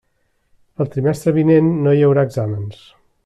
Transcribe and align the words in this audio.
El 0.85 0.89
trimestre 0.95 1.33
vinent 1.37 1.69
no 1.83 1.95
hi 1.99 2.03
haurà 2.07 2.25
exàmens. 2.31 2.81